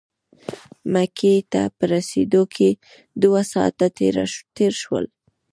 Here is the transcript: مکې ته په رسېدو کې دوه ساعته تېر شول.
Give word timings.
مکې 0.93 1.33
ته 1.51 1.61
په 1.77 1.83
رسېدو 1.93 2.41
کې 2.55 2.69
دوه 3.21 3.41
ساعته 3.53 3.85
تېر 4.57 4.73
شول. 4.81 5.05